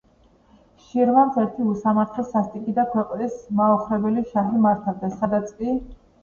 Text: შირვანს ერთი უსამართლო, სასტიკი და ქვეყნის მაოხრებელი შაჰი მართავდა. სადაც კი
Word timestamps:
შირვანს 0.85 1.35
ერთი 1.41 1.65
უსამართლო, 1.71 2.25
სასტიკი 2.29 2.73
და 2.79 2.85
ქვეყნის 2.95 3.37
მაოხრებელი 3.61 4.25
შაჰი 4.33 4.63
მართავდა. 4.65 5.13
სადაც 5.21 5.55
კი 5.61 5.77